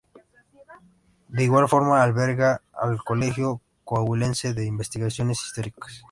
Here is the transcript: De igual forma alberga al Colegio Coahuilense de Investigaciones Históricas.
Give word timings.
De 1.29 1.43
igual 1.43 1.69
forma 1.69 2.01
alberga 2.01 2.63
al 2.73 2.97
Colegio 3.03 3.61
Coahuilense 3.83 4.55
de 4.55 4.65
Investigaciones 4.65 5.39
Históricas. 5.45 5.93